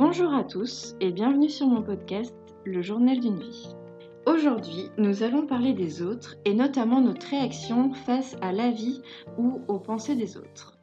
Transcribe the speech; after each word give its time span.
Bonjour 0.00 0.32
à 0.32 0.44
tous 0.44 0.94
et 1.00 1.10
bienvenue 1.10 1.48
sur 1.48 1.66
mon 1.66 1.82
podcast 1.82 2.32
Le 2.64 2.82
journal 2.82 3.18
d'une 3.18 3.40
vie. 3.40 3.74
Aujourd'hui, 4.26 4.90
nous 4.96 5.24
allons 5.24 5.44
parler 5.44 5.72
des 5.72 6.02
autres 6.02 6.36
et 6.44 6.54
notamment 6.54 7.00
notre 7.00 7.26
réaction 7.26 7.92
face 7.92 8.36
à 8.40 8.52
la 8.52 8.70
vie 8.70 9.02
ou 9.38 9.60
aux 9.66 9.80
pensées 9.80 10.14
des 10.14 10.36
autres. 10.36 10.77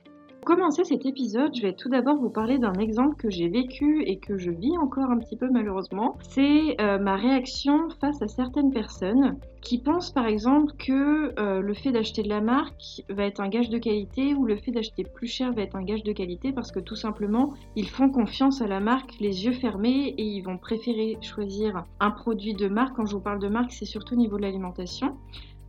Pour 0.46 0.58
commencer 0.58 0.84
cet 0.84 1.08
épisode, 1.08 1.56
je 1.56 1.64
vais 1.64 1.74
tout 1.74 1.90
d'abord 1.90 2.18
vous 2.18 2.30
parler 2.30 2.60
d'un 2.60 2.74
exemple 2.74 3.16
que 3.16 3.32
j'ai 3.32 3.50
vécu 3.50 4.04
et 4.04 4.20
que 4.20 4.38
je 4.38 4.52
vis 4.52 4.78
encore 4.78 5.10
un 5.10 5.18
petit 5.18 5.36
peu 5.36 5.50
malheureusement. 5.50 6.18
C'est 6.22 6.80
euh, 6.80 7.00
ma 7.00 7.16
réaction 7.16 7.90
face 8.00 8.22
à 8.22 8.28
certaines 8.28 8.72
personnes 8.72 9.40
qui 9.62 9.80
pensent 9.80 10.12
par 10.12 10.28
exemple 10.28 10.74
que 10.78 11.34
euh, 11.40 11.62
le 11.62 11.74
fait 11.74 11.92
d'acheter 11.92 12.22
de 12.22 12.30
la 12.30 12.42
marque 12.42 13.02
va 13.10 13.24
être 13.24 13.40
un 13.40 13.50
gage 13.50 13.70
de 13.70 13.80
qualité 13.80 14.36
ou 14.36 14.46
le 14.46 14.56
fait 14.58 14.70
d'acheter 14.70 15.04
plus 15.04 15.26
cher 15.26 15.52
va 15.52 15.64
être 15.64 15.76
un 15.76 15.84
gage 15.84 16.04
de 16.04 16.14
qualité 16.14 16.52
parce 16.52 16.72
que 16.72 16.80
tout 16.80 16.96
simplement 16.96 17.56
ils 17.76 17.90
font 17.90 18.12
confiance 18.12 18.62
à 18.62 18.68
la 18.68 18.80
marque 18.80 19.16
les 19.20 19.46
yeux 19.46 19.54
fermés 19.54 20.14
et 20.16 20.24
ils 20.24 20.42
vont 20.42 20.60
préférer 20.60 21.18
choisir 21.22 21.86
un 22.00 22.12
produit 22.12 22.54
de 22.54 22.68
marque. 22.68 22.96
Quand 22.96 23.08
je 23.08 23.16
vous 23.16 23.22
parle 23.24 23.40
de 23.40 23.48
marque, 23.48 23.72
c'est 23.72 23.86
surtout 23.86 24.14
au 24.14 24.18
niveau 24.18 24.38
de 24.38 24.44
l'alimentation 24.44 25.18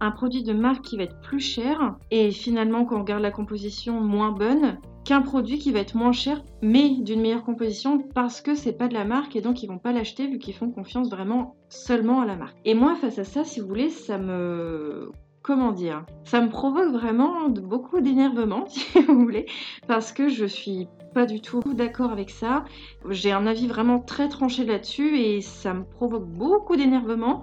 un 0.00 0.10
produit 0.10 0.42
de 0.42 0.52
marque 0.52 0.84
qui 0.84 0.96
va 0.96 1.04
être 1.04 1.20
plus 1.20 1.40
cher 1.40 1.96
et 2.10 2.30
finalement 2.30 2.84
quand 2.84 2.96
on 2.96 3.00
regarde 3.00 3.22
la 3.22 3.30
composition 3.30 4.00
moins 4.00 4.32
bonne 4.32 4.78
qu'un 5.04 5.22
produit 5.22 5.58
qui 5.58 5.72
va 5.72 5.80
être 5.80 5.94
moins 5.94 6.12
cher 6.12 6.42
mais 6.62 6.90
d'une 7.00 7.20
meilleure 7.20 7.44
composition 7.44 7.98
parce 8.14 8.40
que 8.40 8.54
c'est 8.54 8.76
pas 8.76 8.88
de 8.88 8.94
la 8.94 9.04
marque 9.04 9.36
et 9.36 9.40
donc 9.40 9.62
ils 9.62 9.68
vont 9.68 9.78
pas 9.78 9.92
l'acheter 9.92 10.26
vu 10.26 10.38
qu'ils 10.38 10.54
font 10.54 10.70
confiance 10.70 11.08
vraiment 11.08 11.56
seulement 11.68 12.20
à 12.20 12.26
la 12.26 12.36
marque. 12.36 12.56
Et 12.64 12.74
moi 12.74 12.96
face 12.96 13.18
à 13.18 13.24
ça 13.24 13.44
si 13.44 13.60
vous 13.60 13.68
voulez 13.68 13.90
ça 13.90 14.18
me 14.18 15.12
comment 15.46 15.70
dire 15.70 16.04
Ça 16.24 16.40
me 16.40 16.48
provoque 16.48 16.92
vraiment 16.92 17.48
beaucoup 17.48 18.00
d'énervement, 18.00 18.64
si 18.68 19.00
vous 19.00 19.20
voulez, 19.20 19.46
parce 19.86 20.12
que 20.12 20.28
je 20.28 20.44
suis 20.44 20.88
pas 21.14 21.24
du 21.24 21.40
tout 21.40 21.62
d'accord 21.72 22.10
avec 22.10 22.30
ça. 22.30 22.64
J'ai 23.08 23.32
un 23.32 23.46
avis 23.46 23.68
vraiment 23.68 24.00
très 24.00 24.28
tranché 24.28 24.64
là-dessus 24.64 25.16
et 25.18 25.40
ça 25.40 25.72
me 25.72 25.84
provoque 25.84 26.26
beaucoup 26.26 26.76
d'énervement. 26.76 27.42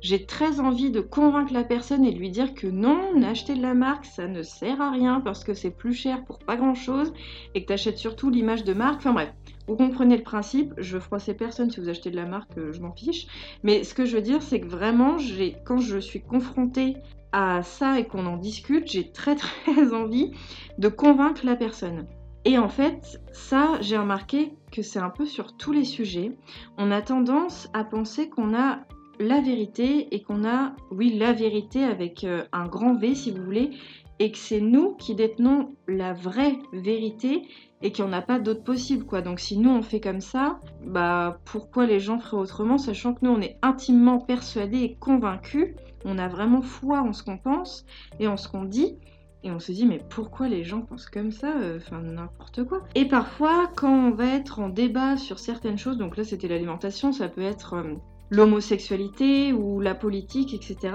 J'ai 0.00 0.24
très 0.24 0.60
envie 0.60 0.90
de 0.90 1.00
convaincre 1.00 1.52
la 1.52 1.62
personne 1.62 2.06
et 2.06 2.12
de 2.12 2.18
lui 2.18 2.30
dire 2.30 2.54
que 2.54 2.66
non, 2.66 3.22
acheter 3.22 3.54
de 3.54 3.60
la 3.60 3.74
marque, 3.74 4.06
ça 4.06 4.26
ne 4.26 4.42
sert 4.42 4.80
à 4.80 4.90
rien 4.90 5.20
parce 5.20 5.44
que 5.44 5.52
c'est 5.52 5.70
plus 5.70 5.92
cher 5.92 6.24
pour 6.24 6.38
pas 6.38 6.56
grand 6.56 6.74
chose 6.74 7.12
et 7.54 7.62
que 7.62 7.66
tu 7.66 7.72
achètes 7.74 7.98
surtout 7.98 8.30
l'image 8.30 8.64
de 8.64 8.72
marque. 8.72 9.00
Enfin 9.00 9.12
bref, 9.12 9.32
vous 9.68 9.76
comprenez 9.76 10.16
le 10.16 10.22
principe. 10.22 10.72
Je 10.78 10.98
froissais 10.98 11.34
personne 11.34 11.70
si 11.70 11.80
vous 11.80 11.90
achetez 11.90 12.10
de 12.10 12.16
la 12.16 12.24
marque, 12.24 12.56
euh, 12.56 12.72
je 12.72 12.80
m'en 12.80 12.92
fiche. 12.92 13.26
Mais 13.62 13.84
ce 13.84 13.94
que 13.94 14.06
je 14.06 14.16
veux 14.16 14.22
dire, 14.22 14.42
c'est 14.42 14.60
que 14.60 14.66
vraiment, 14.66 15.16
quand 15.64 15.78
je 15.78 15.98
suis 15.98 16.22
confrontée 16.22 16.96
à 17.32 17.62
ça 17.62 17.98
et 17.98 18.06
qu'on 18.06 18.26
en 18.26 18.38
discute, 18.38 18.90
j'ai 18.90 19.12
très 19.12 19.36
très 19.64 19.92
envie 19.92 20.32
de 20.78 20.88
convaincre 20.88 21.44
la 21.44 21.56
personne. 21.56 22.06
Et 22.46 22.56
en 22.56 22.70
fait, 22.70 23.20
ça, 23.32 23.78
j'ai 23.82 23.98
remarqué 23.98 24.54
que 24.72 24.80
c'est 24.80 24.98
un 24.98 25.10
peu 25.10 25.26
sur 25.26 25.58
tous 25.58 25.72
les 25.72 25.84
sujets. 25.84 26.32
On 26.78 26.90
a 26.90 27.02
tendance 27.02 27.68
à 27.74 27.84
penser 27.84 28.30
qu'on 28.30 28.54
a 28.54 28.80
la 29.20 29.40
vérité 29.40 30.08
et 30.12 30.22
qu'on 30.22 30.44
a, 30.44 30.72
oui, 30.90 31.16
la 31.16 31.32
vérité 31.32 31.84
avec 31.84 32.24
euh, 32.24 32.42
un 32.52 32.66
grand 32.66 32.94
V 32.94 33.14
si 33.14 33.30
vous 33.30 33.44
voulez, 33.44 33.70
et 34.18 34.32
que 34.32 34.38
c'est 34.38 34.60
nous 34.60 34.94
qui 34.94 35.14
détenons 35.14 35.74
la 35.86 36.12
vraie 36.14 36.58
vérité 36.72 37.42
et 37.82 37.92
qu'il 37.92 38.04
n'y 38.04 38.10
en 38.10 38.14
a 38.14 38.22
pas 38.22 38.38
d'autre 38.38 38.64
possible 38.64 39.04
quoi. 39.04 39.22
Donc 39.22 39.40
si 39.40 39.56
nous 39.58 39.70
on 39.70 39.82
fait 39.82 40.00
comme 40.00 40.20
ça, 40.20 40.58
bah 40.84 41.38
pourquoi 41.44 41.86
les 41.86 42.00
gens 42.00 42.18
feraient 42.18 42.40
autrement 42.40 42.78
sachant 42.78 43.14
que 43.14 43.20
nous 43.22 43.30
on 43.30 43.40
est 43.40 43.58
intimement 43.62 44.18
persuadés 44.18 44.80
et 44.80 44.94
convaincus, 44.94 45.74
on 46.04 46.18
a 46.18 46.28
vraiment 46.28 46.62
foi 46.62 47.00
en 47.00 47.12
ce 47.12 47.22
qu'on 47.22 47.38
pense 47.38 47.86
et 48.18 48.26
en 48.26 48.36
ce 48.36 48.48
qu'on 48.48 48.64
dit. 48.64 48.96
Et 49.42 49.50
on 49.50 49.58
se 49.58 49.72
dit 49.72 49.86
mais 49.86 50.02
pourquoi 50.10 50.48
les 50.48 50.64
gens 50.64 50.82
pensent 50.82 51.08
comme 51.08 51.32
ça 51.32 51.56
euh, 51.56 51.78
Enfin 51.78 52.02
n'importe 52.02 52.64
quoi. 52.64 52.82
Et 52.94 53.06
parfois 53.06 53.70
quand 53.74 54.08
on 54.08 54.10
va 54.10 54.26
être 54.26 54.58
en 54.60 54.68
débat 54.68 55.16
sur 55.16 55.38
certaines 55.38 55.78
choses, 55.78 55.96
donc 55.96 56.18
là 56.18 56.24
c'était 56.24 56.48
l'alimentation, 56.48 57.12
ça 57.12 57.28
peut 57.28 57.40
être 57.40 57.74
euh, 57.74 57.94
l'homosexualité 58.30 59.52
ou 59.52 59.80
la 59.80 59.94
politique, 59.94 60.54
etc., 60.54 60.94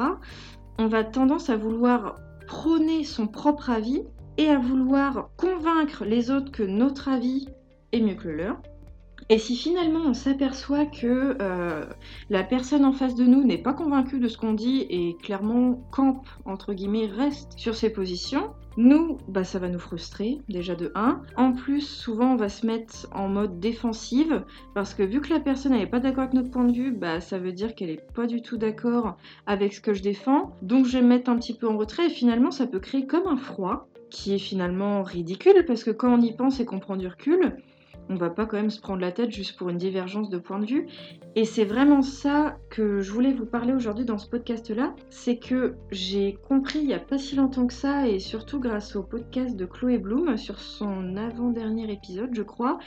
on 0.77 0.87
va 0.87 1.03
tendance 1.03 1.49
à 1.49 1.57
vouloir 1.57 2.15
prôner 2.47 3.03
son 3.03 3.27
propre 3.27 3.69
avis 3.69 4.03
et 4.37 4.49
à 4.49 4.59
vouloir 4.59 5.29
convaincre 5.37 6.05
les 6.05 6.31
autres 6.31 6.51
que 6.51 6.63
notre 6.63 7.07
avis 7.07 7.47
est 7.91 8.01
mieux 8.01 8.15
que 8.15 8.27
le 8.27 8.35
leur. 8.35 8.61
Et 9.29 9.39
si 9.39 9.55
finalement 9.55 10.01
on 10.05 10.13
s'aperçoit 10.13 10.85
que 10.85 11.35
euh, 11.41 11.85
la 12.29 12.43
personne 12.43 12.85
en 12.85 12.93
face 12.93 13.15
de 13.15 13.25
nous 13.25 13.43
n'est 13.43 13.57
pas 13.57 13.73
convaincue 13.73 14.19
de 14.19 14.27
ce 14.27 14.37
qu'on 14.37 14.53
dit 14.53 14.85
et 14.89 15.17
clairement 15.21 15.81
campe, 15.91 16.27
entre 16.45 16.73
guillemets, 16.73 17.07
reste 17.07 17.57
sur 17.57 17.75
ses 17.75 17.89
positions, 17.89 18.53
nous, 18.77 19.17
bah, 19.27 19.43
ça 19.43 19.57
va 19.57 19.69
nous 19.69 19.79
frustrer, 19.79 20.39
déjà 20.49 20.75
de 20.75 20.91
1. 20.95 21.21
En 21.37 21.53
plus, 21.53 21.81
souvent, 21.81 22.33
on 22.33 22.35
va 22.35 22.49
se 22.49 22.67
mettre 22.67 23.07
en 23.13 23.29
mode 23.29 23.59
défensive, 23.59 24.43
parce 24.73 24.93
que 24.93 25.01
vu 25.01 25.21
que 25.21 25.33
la 25.33 25.39
personne 25.39 25.71
n'est 25.71 25.87
pas 25.87 25.99
d'accord 25.99 26.23
avec 26.23 26.33
notre 26.33 26.51
point 26.51 26.65
de 26.65 26.73
vue, 26.73 26.91
bah, 26.91 27.21
ça 27.21 27.39
veut 27.39 27.53
dire 27.53 27.73
qu'elle 27.73 27.89
n'est 27.89 28.05
pas 28.13 28.27
du 28.27 28.41
tout 28.41 28.57
d'accord 28.57 29.15
avec 29.47 29.73
ce 29.73 29.81
que 29.81 29.93
je 29.93 30.03
défends. 30.03 30.51
Donc, 30.61 30.85
je 30.85 30.97
vais 30.97 31.03
me 31.03 31.07
mettre 31.07 31.31
un 31.31 31.37
petit 31.37 31.53
peu 31.53 31.69
en 31.69 31.77
retrait, 31.77 32.07
et 32.07 32.09
finalement, 32.09 32.51
ça 32.51 32.67
peut 32.67 32.79
créer 32.79 33.07
comme 33.07 33.27
un 33.27 33.37
froid, 33.37 33.87
qui 34.09 34.35
est 34.35 34.39
finalement 34.39 35.03
ridicule, 35.03 35.63
parce 35.65 35.83
que 35.83 35.91
quand 35.91 36.13
on 36.13 36.21
y 36.21 36.33
pense 36.33 36.59
et 36.59 36.65
qu'on 36.65 36.79
prend 36.79 36.97
du 36.97 37.07
recul, 37.07 37.55
on 38.09 38.15
va 38.15 38.29
pas 38.29 38.45
quand 38.45 38.57
même 38.57 38.69
se 38.69 38.79
prendre 38.79 39.01
la 39.01 39.11
tête 39.11 39.31
juste 39.31 39.57
pour 39.57 39.69
une 39.69 39.77
divergence 39.77 40.29
de 40.29 40.37
point 40.37 40.59
de 40.59 40.65
vue. 40.65 40.87
Et 41.35 41.45
c'est 41.45 41.65
vraiment 41.65 42.01
ça 42.01 42.57
que 42.69 43.01
je 43.01 43.11
voulais 43.11 43.33
vous 43.33 43.45
parler 43.45 43.73
aujourd'hui 43.73 44.05
dans 44.05 44.17
ce 44.17 44.29
podcast-là, 44.29 44.95
c'est 45.09 45.37
que 45.37 45.75
j'ai 45.91 46.37
compris 46.47 46.79
il 46.79 46.89
y 46.89 46.93
a 46.93 46.99
pas 46.99 47.17
si 47.17 47.35
longtemps 47.35 47.67
que 47.67 47.73
ça, 47.73 48.07
et 48.07 48.19
surtout 48.19 48.59
grâce 48.59 48.95
au 48.95 49.03
podcast 49.03 49.55
de 49.55 49.65
Chloé 49.65 49.97
Bloom 49.97 50.37
sur 50.37 50.59
son 50.59 51.17
avant-dernier 51.17 51.91
épisode, 51.91 52.29
je 52.33 52.43
crois, 52.43 52.79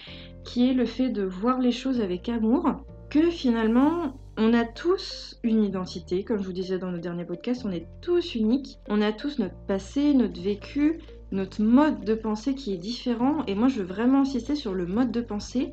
qui 0.44 0.70
est 0.70 0.74
le 0.74 0.86
fait 0.86 1.10
de 1.10 1.24
voir 1.24 1.58
les 1.60 1.72
choses 1.72 2.00
avec 2.00 2.28
amour, 2.28 2.70
que 3.10 3.30
finalement 3.30 4.18
on 4.40 4.54
a 4.54 4.64
tous 4.64 5.36
une 5.42 5.64
identité, 5.64 6.22
comme 6.22 6.38
je 6.38 6.46
vous 6.46 6.52
disais 6.52 6.78
dans 6.78 6.92
nos 6.92 6.98
derniers 6.98 7.24
podcasts, 7.24 7.64
on 7.64 7.72
est 7.72 7.88
tous 8.00 8.36
uniques, 8.36 8.78
on 8.88 9.02
a 9.02 9.12
tous 9.12 9.40
notre 9.40 9.58
passé, 9.66 10.14
notre 10.14 10.40
vécu, 10.40 11.00
notre 11.32 11.62
mode 11.62 12.04
de 12.04 12.14
pensée 12.14 12.54
qui 12.54 12.72
est 12.72 12.78
différent. 12.78 13.44
Et 13.46 13.54
moi, 13.54 13.68
je 13.68 13.80
veux 13.80 13.86
vraiment 13.86 14.22
insister 14.22 14.54
sur 14.54 14.74
le 14.74 14.86
mode 14.86 15.10
de 15.10 15.20
pensée, 15.20 15.72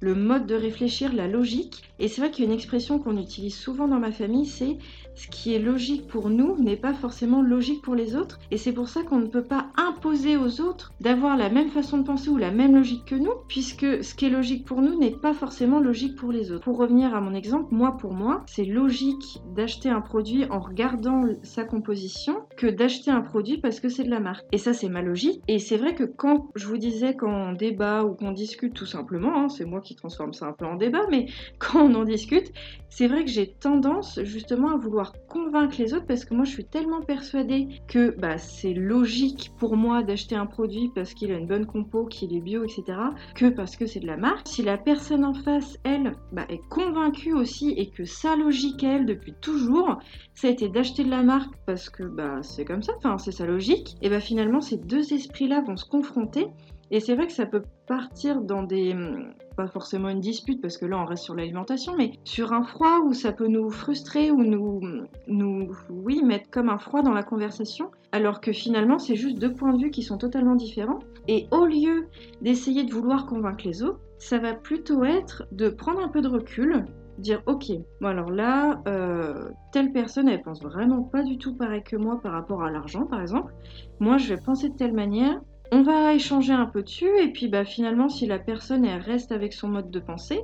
le 0.00 0.14
mode 0.14 0.46
de 0.46 0.54
réfléchir, 0.54 1.12
la 1.12 1.28
logique. 1.28 1.82
Et 1.98 2.08
c'est 2.08 2.20
vrai 2.20 2.30
qu'il 2.30 2.44
y 2.44 2.46
a 2.46 2.50
une 2.50 2.56
expression 2.56 2.98
qu'on 2.98 3.16
utilise 3.16 3.56
souvent 3.56 3.88
dans 3.88 4.00
ma 4.00 4.12
famille, 4.12 4.46
c'est 4.46 4.78
ce 5.16 5.28
qui 5.28 5.54
est 5.54 5.58
logique 5.58 6.06
pour 6.06 6.30
nous 6.30 6.56
n'est 6.62 6.76
pas 6.76 6.94
forcément 6.94 7.42
logique 7.42 7.82
pour 7.82 7.94
les 7.94 8.14
autres. 8.14 8.38
Et 8.50 8.58
c'est 8.58 8.72
pour 8.72 8.88
ça 8.88 9.02
qu'on 9.02 9.18
ne 9.18 9.26
peut 9.26 9.42
pas 9.42 9.66
imposer 9.76 10.36
aux 10.36 10.60
autres 10.60 10.92
d'avoir 11.00 11.36
la 11.36 11.48
même 11.48 11.70
façon 11.70 11.98
de 11.98 12.04
penser 12.04 12.28
ou 12.28 12.36
la 12.36 12.50
même 12.50 12.76
logique 12.76 13.06
que 13.06 13.14
nous, 13.14 13.32
puisque 13.48 14.04
ce 14.04 14.14
qui 14.14 14.26
est 14.26 14.30
logique 14.30 14.64
pour 14.64 14.82
nous 14.82 14.98
n'est 14.98 15.10
pas 15.10 15.34
forcément 15.34 15.80
logique 15.80 16.16
pour 16.16 16.32
les 16.32 16.52
autres. 16.52 16.64
Pour 16.64 16.78
revenir 16.78 17.14
à 17.14 17.20
mon 17.20 17.34
exemple, 17.34 17.74
moi 17.74 17.96
pour 17.96 18.12
moi, 18.12 18.44
c'est 18.46 18.64
logique 18.64 19.40
d'acheter 19.54 19.88
un 19.88 20.00
produit 20.00 20.44
en 20.50 20.60
regardant 20.60 21.22
sa 21.42 21.64
composition 21.64 22.36
que 22.56 22.66
d'acheter 22.66 23.10
un 23.10 23.22
produit 23.22 23.58
parce 23.58 23.80
que 23.80 23.88
c'est 23.88 24.04
de 24.04 24.10
la 24.10 24.20
marque. 24.20 24.44
Et 24.52 24.58
ça, 24.58 24.74
c'est 24.74 24.88
ma 24.88 25.02
logique. 25.02 25.42
Et 25.48 25.58
c'est 25.58 25.78
vrai 25.78 25.94
que 25.94 26.04
quand 26.04 26.48
je 26.54 26.66
vous 26.66 26.76
disais 26.76 27.16
qu'on 27.16 27.52
débat 27.52 28.04
ou 28.04 28.14
qu'on 28.14 28.32
discute 28.32 28.74
tout 28.74 28.86
simplement, 28.86 29.36
hein, 29.36 29.48
c'est 29.48 29.64
moi 29.64 29.80
qui 29.80 29.96
transforme 29.96 30.34
ça 30.34 30.46
un 30.46 30.52
peu 30.52 30.66
en 30.66 30.76
débat, 30.76 31.06
mais 31.10 31.26
quand 31.58 31.80
on 31.80 31.94
en 31.94 32.04
discute, 32.04 32.52
c'est 32.88 33.08
vrai 33.08 33.24
que 33.24 33.30
j'ai 33.30 33.48
tendance 33.48 34.20
justement 34.22 34.70
à 34.70 34.76
vouloir 34.76 35.05
convaincre 35.28 35.76
les 35.78 35.94
autres 35.94 36.06
parce 36.06 36.24
que 36.24 36.34
moi 36.34 36.44
je 36.44 36.50
suis 36.50 36.64
tellement 36.64 37.00
persuadée 37.00 37.68
que 37.88 38.14
bah, 38.18 38.38
c'est 38.38 38.74
logique 38.74 39.52
pour 39.58 39.76
moi 39.76 40.02
d'acheter 40.02 40.34
un 40.34 40.46
produit 40.46 40.90
parce 40.94 41.14
qu'il 41.14 41.32
a 41.32 41.36
une 41.36 41.46
bonne 41.46 41.66
compo, 41.66 42.06
qu'il 42.06 42.36
est 42.36 42.40
bio, 42.40 42.64
etc. 42.64 42.98
que 43.34 43.46
parce 43.46 43.76
que 43.76 43.86
c'est 43.86 44.00
de 44.00 44.06
la 44.06 44.16
marque. 44.16 44.48
Si 44.48 44.62
la 44.62 44.78
personne 44.78 45.24
en 45.24 45.34
face, 45.34 45.78
elle, 45.84 46.12
bah, 46.32 46.46
est 46.48 46.66
convaincue 46.68 47.32
aussi 47.32 47.70
et 47.76 47.90
que 47.90 48.04
sa 48.04 48.36
logique, 48.36 48.82
elle, 48.82 49.06
depuis 49.06 49.34
toujours, 49.40 49.98
ça 50.34 50.48
a 50.48 50.50
été 50.50 50.68
d'acheter 50.68 51.04
de 51.04 51.10
la 51.10 51.22
marque 51.22 51.54
parce 51.66 51.90
que 51.90 52.04
bah, 52.04 52.38
c'est 52.42 52.64
comme 52.64 52.82
ça, 52.82 52.92
enfin 52.98 53.18
c'est 53.18 53.32
sa 53.32 53.46
logique, 53.46 53.96
et 54.02 54.08
bah 54.08 54.20
finalement 54.20 54.60
ces 54.60 54.76
deux 54.76 55.12
esprits-là 55.12 55.62
vont 55.62 55.76
se 55.76 55.84
confronter 55.84 56.46
et 56.90 57.00
c'est 57.00 57.14
vrai 57.14 57.26
que 57.26 57.32
ça 57.32 57.46
peut 57.46 57.62
partir 57.86 58.40
dans 58.40 58.62
des, 58.62 58.92
hum, 58.92 59.32
pas 59.56 59.66
forcément 59.66 60.08
une 60.08 60.20
dispute 60.20 60.60
parce 60.60 60.76
que 60.76 60.86
là 60.86 60.98
on 60.98 61.04
reste 61.04 61.24
sur 61.24 61.34
l'alimentation, 61.34 61.94
mais 61.96 62.12
sur 62.24 62.52
un 62.52 62.62
froid 62.62 63.00
où 63.04 63.12
ça 63.12 63.32
peut 63.32 63.48
nous 63.48 63.70
frustrer 63.70 64.30
ou 64.30 64.44
nous, 64.44 64.80
nous, 65.26 65.70
oui, 65.90 66.22
mettre 66.22 66.50
comme 66.50 66.68
un 66.68 66.78
froid 66.78 67.02
dans 67.02 67.12
la 67.12 67.22
conversation, 67.22 67.90
alors 68.12 68.40
que 68.40 68.52
finalement 68.52 68.98
c'est 68.98 69.16
juste 69.16 69.38
deux 69.38 69.52
points 69.52 69.72
de 69.72 69.82
vue 69.82 69.90
qui 69.90 70.02
sont 70.02 70.18
totalement 70.18 70.54
différents. 70.54 71.00
Et 71.28 71.48
au 71.50 71.64
lieu 71.66 72.06
d'essayer 72.42 72.84
de 72.84 72.92
vouloir 72.92 73.26
convaincre 73.26 73.66
les 73.66 73.82
autres, 73.82 74.00
ça 74.18 74.38
va 74.38 74.54
plutôt 74.54 75.04
être 75.04 75.44
de 75.52 75.68
prendre 75.68 76.00
un 76.00 76.08
peu 76.08 76.20
de 76.20 76.28
recul, 76.28 76.84
dire 77.18 77.42
ok, 77.46 77.72
bon 78.00 78.08
alors 78.08 78.30
là, 78.30 78.82
euh, 78.86 79.48
telle 79.72 79.92
personne 79.92 80.28
elle 80.28 80.42
pense 80.42 80.62
vraiment 80.62 81.02
pas 81.02 81.22
du 81.22 81.38
tout 81.38 81.54
pareil 81.54 81.82
que 81.82 81.96
moi 81.96 82.20
par 82.20 82.32
rapport 82.32 82.62
à 82.62 82.70
l'argent 82.70 83.06
par 83.06 83.20
exemple. 83.20 83.52
Moi 84.00 84.18
je 84.18 84.34
vais 84.34 84.40
penser 84.40 84.68
de 84.68 84.76
telle 84.76 84.92
manière, 84.92 85.40
on 85.72 85.82
va 85.82 86.14
échanger 86.14 86.52
un 86.52 86.66
peu 86.66 86.82
dessus 86.82 87.10
et 87.20 87.32
puis 87.32 87.48
bah 87.48 87.64
finalement 87.64 88.08
si 88.08 88.26
la 88.26 88.38
personne 88.38 88.86
reste 88.86 89.32
avec 89.32 89.52
son 89.52 89.68
mode 89.68 89.90
de 89.90 89.98
pensée, 89.98 90.40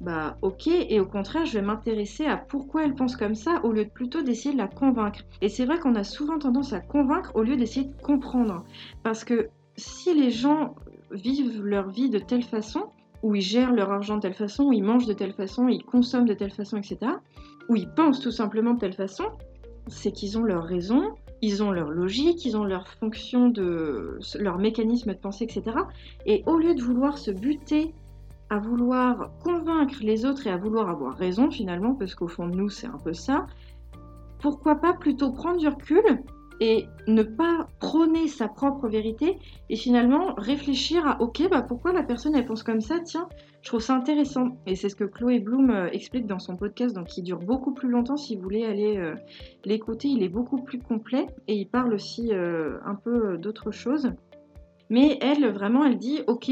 bah 0.00 0.36
ok 0.42 0.66
et 0.66 1.00
au 1.00 1.06
contraire 1.06 1.46
je 1.46 1.58
vais 1.58 1.64
m'intéresser 1.64 2.26
à 2.26 2.36
pourquoi 2.36 2.84
elle 2.84 2.94
pense 2.94 3.16
comme 3.16 3.34
ça 3.34 3.60
au 3.64 3.72
lieu 3.72 3.84
de 3.84 3.90
plutôt 3.90 4.22
d'essayer 4.22 4.52
de 4.52 4.58
la 4.58 4.68
convaincre. 4.68 5.20
Et 5.40 5.48
c'est 5.48 5.64
vrai 5.64 5.78
qu'on 5.78 5.94
a 5.94 6.04
souvent 6.04 6.38
tendance 6.38 6.72
à 6.72 6.80
convaincre 6.80 7.32
au 7.34 7.42
lieu 7.42 7.56
d'essayer 7.56 7.86
de 7.86 8.02
comprendre 8.02 8.64
parce 9.02 9.24
que 9.24 9.48
si 9.76 10.14
les 10.14 10.30
gens 10.30 10.74
vivent 11.10 11.62
leur 11.62 11.88
vie 11.88 12.10
de 12.10 12.18
telle 12.18 12.42
façon, 12.42 12.84
où 13.22 13.34
ils 13.34 13.42
gèrent 13.42 13.72
leur 13.72 13.90
argent 13.90 14.16
de 14.16 14.22
telle 14.22 14.34
façon, 14.34 14.64
où 14.64 14.72
ils 14.72 14.82
mangent 14.82 15.06
de 15.06 15.12
telle 15.12 15.32
façon, 15.32 15.68
ils 15.68 15.84
consomment 15.84 16.26
de 16.26 16.34
telle 16.34 16.52
façon, 16.52 16.76
etc., 16.76 16.98
où 17.68 17.76
ils 17.76 17.88
pensent 17.88 18.20
tout 18.20 18.30
simplement 18.30 18.74
de 18.74 18.80
telle 18.80 18.92
façon, 18.92 19.24
c'est 19.88 20.12
qu'ils 20.12 20.38
ont 20.38 20.42
leur 20.42 20.64
raison, 20.64 21.14
ils 21.42 21.62
ont 21.62 21.70
leur 21.70 21.90
logique, 21.90 22.44
ils 22.44 22.56
ont 22.56 22.64
leur 22.64 22.88
fonction 22.88 23.48
de 23.48 24.18
leur 24.38 24.58
mécanisme 24.58 25.12
de 25.12 25.18
pensée, 25.18 25.44
etc. 25.44 25.76
Et 26.24 26.42
au 26.46 26.56
lieu 26.56 26.74
de 26.74 26.82
vouloir 26.82 27.18
se 27.18 27.30
buter 27.30 27.94
à 28.48 28.58
vouloir 28.58 29.30
convaincre 29.42 29.96
les 30.02 30.24
autres 30.24 30.46
et 30.46 30.50
à 30.50 30.56
vouloir 30.56 30.88
avoir 30.88 31.16
raison 31.16 31.50
finalement, 31.50 31.94
parce 31.94 32.14
qu'au 32.14 32.28
fond 32.28 32.46
de 32.48 32.56
nous 32.56 32.68
c'est 32.68 32.86
un 32.86 32.98
peu 32.98 33.12
ça, 33.12 33.46
pourquoi 34.40 34.76
pas 34.76 34.92
plutôt 34.92 35.32
prendre 35.32 35.58
du 35.58 35.68
recul 35.68 36.02
et 36.60 36.86
ne 37.06 37.22
pas 37.22 37.68
prôner 37.80 38.28
sa 38.28 38.48
propre 38.48 38.88
vérité 38.88 39.38
et 39.68 39.76
finalement 39.76 40.34
réfléchir 40.36 41.06
à 41.06 41.20
ok 41.20 41.48
bah 41.50 41.62
pourquoi 41.62 41.92
la 41.92 42.02
personne 42.02 42.34
elle 42.34 42.46
pense 42.46 42.62
comme 42.62 42.80
ça? 42.80 43.00
Tiens 43.00 43.28
je 43.66 43.70
trouve 43.70 43.80
ça 43.80 43.96
intéressant. 43.96 44.58
Et 44.66 44.76
c'est 44.76 44.88
ce 44.88 44.94
que 44.94 45.02
Chloé 45.02 45.40
Bloom 45.40 45.70
euh, 45.70 45.88
explique 45.90 46.28
dans 46.28 46.38
son 46.38 46.54
podcast 46.54 46.94
donc 46.94 47.08
qui 47.08 47.20
dure 47.20 47.40
beaucoup 47.40 47.74
plus 47.74 47.88
longtemps. 47.88 48.16
Si 48.16 48.36
vous 48.36 48.42
voulez 48.42 48.64
aller 48.64 48.96
euh, 48.96 49.16
l'écouter 49.64 50.06
il 50.06 50.22
est 50.22 50.28
beaucoup 50.28 50.62
plus 50.62 50.78
complet 50.78 51.26
et 51.48 51.54
il 51.54 51.66
parle 51.66 51.92
aussi 51.92 52.32
euh, 52.32 52.78
un 52.84 52.94
peu 52.94 53.36
d'autres 53.38 53.72
choses. 53.72 54.12
Mais 54.88 55.18
elle 55.20 55.50
vraiment 55.50 55.84
elle 55.84 55.98
dit 55.98 56.20
ok 56.28 56.48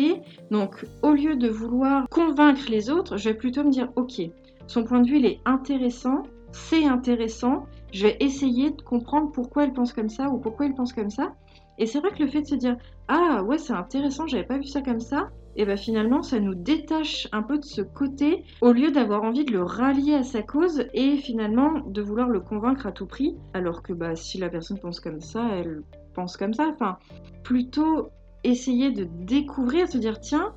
donc 0.50 0.84
au 1.02 1.12
lieu 1.12 1.36
de 1.36 1.48
vouloir 1.48 2.08
convaincre 2.08 2.68
les 2.68 2.90
autres 2.90 3.16
je 3.16 3.28
vais 3.28 3.36
plutôt 3.36 3.62
me 3.62 3.70
dire 3.70 3.92
ok 3.94 4.22
son 4.66 4.82
point 4.82 5.00
de 5.00 5.08
vue 5.08 5.18
il 5.18 5.26
est 5.26 5.40
intéressant 5.44 6.24
c'est 6.50 6.84
intéressant 6.84 7.66
je 7.94 8.02
vais 8.02 8.16
essayer 8.18 8.72
de 8.72 8.82
comprendre 8.82 9.30
pourquoi 9.30 9.64
elle 9.64 9.72
pense 9.72 9.92
comme 9.92 10.08
ça 10.08 10.28
ou 10.28 10.38
pourquoi 10.38 10.66
il 10.66 10.74
pense 10.74 10.92
comme 10.92 11.10
ça. 11.10 11.32
Et 11.78 11.86
c'est 11.86 12.00
vrai 12.00 12.10
que 12.10 12.22
le 12.22 12.28
fait 12.28 12.42
de 12.42 12.46
se 12.46 12.54
dire 12.56 12.76
ah 13.08 13.42
ouais 13.44 13.58
c'est 13.58 13.72
intéressant, 13.72 14.26
j'avais 14.26 14.44
pas 14.44 14.58
vu 14.58 14.64
ça 14.64 14.82
comme 14.82 15.00
ça, 15.00 15.30
et 15.56 15.64
bien 15.64 15.76
finalement 15.76 16.22
ça 16.22 16.40
nous 16.40 16.54
détache 16.54 17.28
un 17.32 17.42
peu 17.42 17.58
de 17.58 17.64
ce 17.64 17.82
côté 17.82 18.44
au 18.60 18.72
lieu 18.72 18.90
d'avoir 18.90 19.22
envie 19.22 19.44
de 19.44 19.52
le 19.52 19.62
rallier 19.62 20.14
à 20.14 20.24
sa 20.24 20.42
cause 20.42 20.86
et 20.92 21.16
finalement 21.16 21.80
de 21.86 22.02
vouloir 22.02 22.28
le 22.28 22.40
convaincre 22.40 22.86
à 22.86 22.92
tout 22.92 23.06
prix, 23.06 23.36
alors 23.54 23.82
que 23.82 23.92
bah 23.92 24.16
si 24.16 24.38
la 24.38 24.48
personne 24.48 24.78
pense 24.78 24.98
comme 25.00 25.20
ça, 25.20 25.46
elle 25.54 25.82
pense 26.14 26.36
comme 26.36 26.54
ça. 26.54 26.68
Enfin, 26.68 26.98
plutôt 27.42 28.10
essayer 28.42 28.90
de 28.90 29.06
découvrir, 29.20 29.88
se 29.88 29.98
dire 29.98 30.20
tiens, 30.20 30.54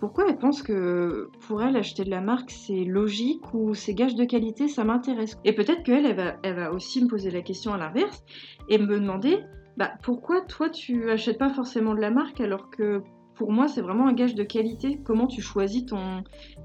pourquoi 0.00 0.26
elle 0.28 0.38
pense 0.38 0.62
que 0.62 1.30
pour 1.46 1.62
elle, 1.62 1.76
acheter 1.76 2.04
de 2.04 2.10
la 2.10 2.20
marque, 2.20 2.50
c'est 2.50 2.84
logique 2.84 3.52
ou 3.52 3.74
c'est 3.74 3.94
gage 3.94 4.14
de 4.14 4.24
qualité, 4.24 4.68
ça 4.68 4.84
m'intéresse. 4.84 5.36
Et 5.44 5.52
peut-être 5.52 5.82
qu'elle, 5.82 6.06
elle 6.06 6.16
va, 6.16 6.36
elle 6.42 6.54
va 6.54 6.72
aussi 6.72 7.02
me 7.02 7.08
poser 7.08 7.30
la 7.30 7.42
question 7.42 7.72
à 7.72 7.78
l'inverse 7.78 8.22
et 8.68 8.78
me 8.78 8.86
demander 8.86 9.38
bah, 9.76 9.92
pourquoi 10.02 10.40
toi, 10.42 10.70
tu 10.70 11.10
achètes 11.10 11.38
pas 11.38 11.50
forcément 11.50 11.94
de 11.94 12.00
la 12.00 12.10
marque 12.10 12.40
alors 12.40 12.70
que 12.70 13.02
pour 13.34 13.52
moi, 13.52 13.68
c'est 13.68 13.80
vraiment 13.80 14.08
un 14.08 14.12
gage 14.12 14.34
de 14.34 14.42
qualité? 14.42 15.00
Comment 15.04 15.28
tu 15.28 15.40
choisis 15.40 15.84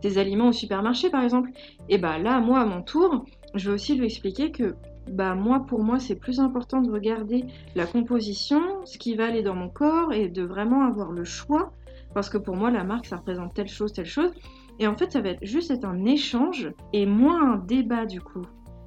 tes 0.01 0.18
aliments 0.18 0.47
au 0.47 0.51
supermarché, 0.51 1.12
par 1.12 1.24
exemple? 1.24 1.51
Et 1.88 2.00
bah 2.00 2.18
là, 2.18 2.39
moi, 2.39 2.62
à 2.62 2.65
mon 2.65 2.81
tour, 2.81 3.25
je 3.53 3.69
vais 3.69 3.75
aussi 3.75 3.95
lui 3.95 4.06
expliquer 4.06 4.51
que 4.51 4.75
bah 5.12 5.36
moi 5.36 5.65
pour 5.68 5.83
moi 5.83 6.00
c'est 6.00 6.15
plus 6.15 6.39
important 6.39 6.81
de 6.81 6.89
regarder 6.89 7.44
la 7.75 7.86
composition, 7.86 8.62
ce 8.86 8.97
qui 8.97 9.15
va 9.15 9.25
aller 9.25 9.44
dans 9.44 9.53
mon 9.53 9.69
corps 9.69 10.13
et 10.13 10.29
de 10.29 10.44
vraiment 10.44 10.86
avoir 10.86 11.12
le 11.12 11.25
choix 11.25 11.74
parce 12.13 12.30
que 12.30 12.38
pour 12.38 12.56
moi, 12.56 12.71
la 12.71 12.83
marque, 12.83 13.06
ça 13.06 13.18
représente 13.18 13.54
telle 13.54 13.68
chose, 13.68 13.94
telle 13.94 14.06
chose. 14.06 14.31
Et 14.80 14.88
en 14.88 14.95
fait, 14.95 15.12
ça 15.12 15.21
va 15.21 15.31
juste 15.42 15.71
être 15.71 15.86
un 15.86 16.06
échange 16.06 16.71
et 16.94 17.06
moins 17.06 17.54
un 17.54 17.57
débat 17.57 18.06
du 18.06 18.21
coup. 18.21 18.45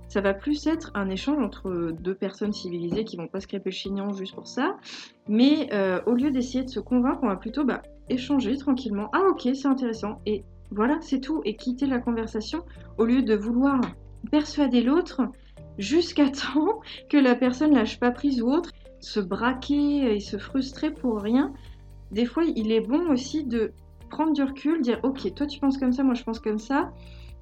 Ça 0.09 0.21
va 0.21 0.35
plus 0.35 0.67
être 0.67 0.93
un 0.95 1.11
échange 1.11 1.43
entre 1.43 1.93
deux 2.01 2.15
personnes 2.15 2.53
civilisées 2.53 3.05
qui 3.05 3.17
vont 3.17 3.27
pas 3.27 3.41
se 3.41 3.47
crêper 3.47 3.71
le 3.71 3.75
chignon 3.75 4.13
juste 4.13 4.35
pour 4.35 4.47
ça. 4.47 4.77
Mais 5.29 5.69
euh, 5.73 6.01
au 6.07 6.15
lieu 6.15 6.31
d'essayer 6.31 6.65
de 6.65 6.71
se 6.71 6.81
convaincre, 6.81 7.21
on 7.23 7.29
va 7.29 7.37
plutôt 7.37 7.65
bah, 7.65 7.83
échanger 8.09 8.57
tranquillement. 8.57 9.11
Ah 9.13 9.23
ok, 9.31 9.49
c'est 9.55 9.67
intéressant. 9.67 10.21
Et 10.25 10.45
voilà, 10.71 10.99
c'est 11.01 11.21
tout. 11.21 11.41
Et 11.45 11.57
quitter 11.57 11.87
la 11.87 11.99
conversation 11.99 12.65
au 12.99 13.05
lieu 13.05 13.23
de 13.23 13.35
vouloir 13.35 13.81
persuader 14.31 14.83
l'autre 14.83 15.23
jusqu'à 15.79 16.29
temps 16.31 16.81
que 17.09 17.17
la 17.17 17.35
personne 17.35 17.75
lâche 17.75 17.99
pas 17.99 18.13
prise 18.13 18.43
ou 18.43 18.49
autre, 18.49 18.71
se 19.01 19.21
braquer 19.21 20.15
et 20.15 20.21
se 20.21 20.39
frustrer 20.39 20.91
pour 20.91 21.21
rien 21.21 21.53
des 22.13 22.27
fois, 22.27 22.45
il 22.45 22.73
est 22.73 22.81
bon 22.81 23.11
aussi 23.11 23.45
de 23.45 23.73
prendre 24.11 24.33
du 24.33 24.43
recul, 24.43 24.83
dire 24.83 25.01
ok, 25.03 25.35
toi 25.35 25.47
tu 25.47 25.59
penses 25.59 25.79
comme 25.79 25.93
ça, 25.93 26.03
moi 26.03 26.15
je 26.15 26.23
pense 26.23 26.39
comme 26.39 26.59
ça, 26.59 26.93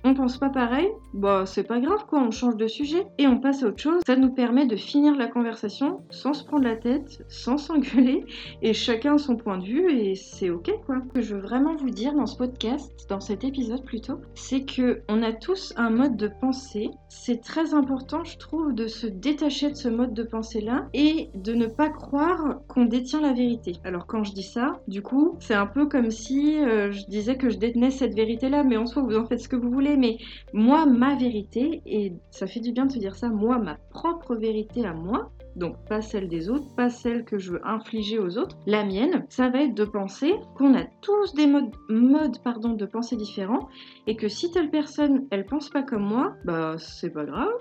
on 0.05 0.15
pense 0.15 0.37
pas 0.37 0.51
pareil, 0.51 0.89
bah 1.15 1.45
c'est 1.47 1.65
pas 1.65 1.81
grave 1.81 2.05
quoi, 2.07 2.21
on 2.21 2.31
change 2.31 2.57
de 2.57 2.67
sujet 2.67 3.07
et 3.19 3.27
on 3.27 3.39
passe 3.39 3.63
à 3.63 3.69
autre 3.69 3.81
chose. 3.81 4.03
Ça 4.07 4.17
nous 4.17 4.31
permet 4.31 4.67
de 4.67 4.77
finir 4.77 5.17
la 5.17 5.27
conversation 5.27 6.03
sans 6.11 6.35
se 6.35 6.45
prendre 6.45 6.65
la 6.65 6.77
tête, 6.77 7.25
sans 7.29 7.57
s'engueuler 7.57 8.25
et 8.63 8.75
chacun 8.75 9.17
son 9.17 9.37
point 9.37 9.59
de 9.59 9.65
vue 9.65 9.91
et 9.91 10.15
c'est 10.15 10.51
ok 10.51 10.71
quoi. 10.85 10.97
Ce 11.09 11.13
que 11.15 11.21
je 11.23 11.35
veux 11.35 11.41
vraiment 11.41 11.75
vous 11.75 11.91
dire 11.91 12.15
dans 12.15 12.27
ce 12.27 12.37
podcast, 12.37 12.93
dans 13.09 13.21
cet 13.21 13.45
épisode 13.45 13.83
plutôt, 13.85 14.21
c'est 14.35 14.65
que 14.65 15.01
on 15.09 15.23
a 15.23 15.33
tous 15.33 15.73
un 15.77 15.91
mode 15.91 16.17
de 16.17 16.29
pensée. 16.41 16.91
C'est 17.09 17.41
très 17.41 17.73
important, 17.73 18.25
je 18.25 18.37
trouve, 18.37 18.75
de 18.75 18.87
se 18.87 19.07
détacher 19.07 19.71
de 19.71 19.77
ce 19.77 19.89
mode 19.89 20.13
de 20.13 20.23
pensée 20.23 20.61
là 20.61 20.87
et 20.93 21.31
de 21.35 21.55
ne 21.55 21.67
pas 21.67 21.89
croire 21.89 22.61
qu'on 22.69 22.85
détient 22.85 23.23
la 23.23 23.33
vérité. 23.33 23.77
Alors 23.85 24.07
quand 24.07 24.25
je 24.25 24.33
dis 24.33 24.43
ça, 24.43 24.81
du 24.87 25.01
coup, 25.01 25.37
c'est 25.41 25.55
un 25.55 25.67
peu 25.67 25.87
comme 25.87 26.11
si 26.11 26.59
euh, 26.59 26.93
je 26.93 27.07
disais 27.07 27.37
que 27.37 27.49
je 27.49 27.57
détenais 27.57 27.91
cette 27.91 28.15
vérité 28.15 28.51
là, 28.51 28.65
mais 28.65 28.77
en 28.77 28.87
soi 28.87 29.03
vous 29.03 29.17
en 29.17 29.25
faites 29.25 29.41
ce 29.41 29.49
que 29.49 29.57
vous 29.57 29.71
voulez 29.71 29.94
mais 29.97 30.19
moi, 30.53 30.87
ma 30.87 31.17
vérité, 31.17 31.83
et 31.87 32.13
ça 32.31 32.47
fait 32.47 32.61
du 32.61 32.73
bien 32.73 32.87
de 32.87 32.93
se 32.93 32.99
dire 32.99 33.17
ça, 33.17 33.29
moi, 33.29 33.59
ma 33.59 33.77
propre 33.91 34.35
vérité 34.35 34.85
à 34.85 34.93
moi, 34.95 35.31
donc 35.57 35.77
pas 35.89 36.03
celle 36.03 36.29
des 36.29 36.51
autres, 36.51 36.75
pas 36.75 36.91
celle 36.91 37.25
que 37.25 37.39
je 37.39 37.53
veux 37.53 37.67
infliger 37.67 38.19
aux 38.19 38.39
autres, 38.39 38.57
la 38.67 38.85
mienne, 38.85 39.25
ça 39.29 39.49
va 39.49 39.63
être 39.63 39.75
de 39.75 39.85
penser 39.85 40.35
qu'on 40.57 40.75
a 40.75 40.85
tous 41.01 41.35
des 41.35 41.47
modes, 41.47 41.73
modes 41.89 42.39
de 42.77 42.87
pensée 42.87 43.17
différents, 43.17 43.69
et 44.07 44.17
que 44.17 44.29
si 44.29 44.51
telle 44.51 44.71
personne, 44.71 45.27
elle 45.31 45.47
pense 45.47 45.69
pas 45.71 45.83
comme 45.83 46.05
moi, 46.05 46.35
bah 46.45 46.77
c'est 46.79 47.11
pas 47.11 47.25
grave, 47.25 47.53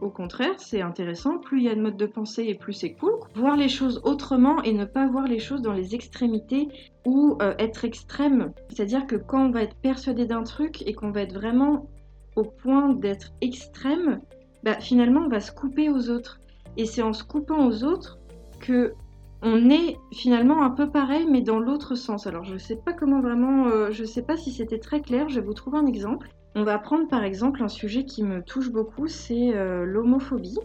au 0.00 0.10
contraire, 0.10 0.54
c'est 0.58 0.82
intéressant. 0.82 1.38
Plus 1.38 1.58
il 1.58 1.64
y 1.64 1.68
a 1.68 1.74
de 1.74 1.80
modes 1.80 1.96
de 1.96 2.06
pensée 2.06 2.44
et 2.46 2.54
plus 2.54 2.72
c'est 2.72 2.92
cool. 2.92 3.12
Voir 3.34 3.56
les 3.56 3.68
choses 3.68 4.00
autrement 4.04 4.62
et 4.62 4.72
ne 4.72 4.84
pas 4.84 5.06
voir 5.06 5.26
les 5.26 5.38
choses 5.38 5.62
dans 5.62 5.72
les 5.72 5.94
extrémités 5.94 6.68
ou 7.06 7.36
euh, 7.42 7.54
être 7.58 7.84
extrême. 7.84 8.52
C'est-à-dire 8.68 9.06
que 9.06 9.16
quand 9.16 9.46
on 9.46 9.50
va 9.50 9.62
être 9.62 9.76
persuadé 9.76 10.26
d'un 10.26 10.42
truc 10.42 10.82
et 10.86 10.92
qu'on 10.92 11.10
va 11.10 11.22
être 11.22 11.34
vraiment 11.34 11.88
au 12.36 12.44
point 12.44 12.92
d'être 12.92 13.32
extrême, 13.40 14.20
bah, 14.62 14.80
finalement 14.80 15.22
on 15.26 15.28
va 15.28 15.40
se 15.40 15.52
couper 15.52 15.90
aux 15.90 16.10
autres. 16.10 16.40
Et 16.76 16.86
c'est 16.86 17.02
en 17.02 17.12
se 17.12 17.24
coupant 17.24 17.66
aux 17.66 17.84
autres 17.84 18.18
que 18.60 18.94
on 19.42 19.70
est 19.70 19.96
finalement 20.12 20.62
un 20.62 20.70
peu 20.70 20.90
pareil 20.90 21.26
mais 21.30 21.40
dans 21.40 21.58
l'autre 21.58 21.94
sens. 21.94 22.26
Alors 22.26 22.44
je 22.44 22.54
ne 22.54 22.58
sais 22.58 22.76
pas 22.76 22.92
comment 22.92 23.20
vraiment, 23.20 23.66
euh, 23.68 23.90
je 23.90 24.02
ne 24.02 24.06
sais 24.06 24.22
pas 24.22 24.36
si 24.36 24.52
c'était 24.52 24.78
très 24.78 25.00
clair, 25.00 25.28
je 25.28 25.40
vais 25.40 25.46
vous 25.46 25.54
trouver 25.54 25.78
un 25.78 25.86
exemple. 25.86 26.28
On 26.54 26.64
va 26.64 26.78
prendre 26.78 27.08
par 27.08 27.22
exemple 27.22 27.62
un 27.62 27.68
sujet 27.68 28.04
qui 28.04 28.24
me 28.24 28.42
touche 28.42 28.70
beaucoup, 28.70 29.06
c'est 29.06 29.54
euh, 29.54 29.84
l'homophobie. 29.84 30.58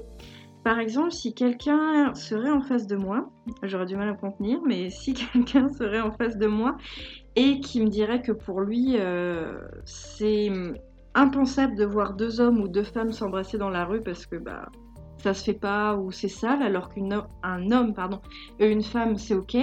Par 0.63 0.79
exemple, 0.79 1.11
si 1.11 1.35
quelqu'un 1.35 2.15
serait 2.15 2.49
en 2.49 2.61
face 2.61 2.87
de 2.87 2.95
moi, 2.95 3.29
j'aurais 3.61 3.85
du 3.85 3.95
mal 3.95 4.09
à 4.09 4.13
contenir, 4.13 4.59
mais 4.65 4.89
si 4.89 5.13
quelqu'un 5.13 5.69
serait 5.69 6.01
en 6.01 6.11
face 6.11 6.37
de 6.37 6.47
moi 6.47 6.75
et 7.35 7.59
qui 7.59 7.81
me 7.81 7.87
dirait 7.87 8.21
que 8.21 8.31
pour 8.31 8.61
lui, 8.61 8.95
euh, 8.97 9.61
c'est 9.85 10.51
impensable 11.13 11.75
de 11.75 11.85
voir 11.85 12.13
deux 12.13 12.41
hommes 12.41 12.61
ou 12.61 12.67
deux 12.67 12.83
femmes 12.83 13.11
s'embrasser 13.11 13.57
dans 13.57 13.69
la 13.69 13.85
rue 13.85 14.01
parce 14.01 14.25
que 14.25 14.35
bah 14.35 14.69
ça 15.17 15.33
se 15.33 15.43
fait 15.43 15.53
pas 15.53 15.95
ou 15.95 16.11
c'est 16.11 16.27
sale, 16.27 16.61
alors 16.61 16.89
qu'un 16.89 17.71
homme 17.71 17.93
pardon, 17.93 18.19
et 18.59 18.67
une 18.67 18.83
femme 18.83 19.17
c'est 19.17 19.35
ok. 19.35 19.55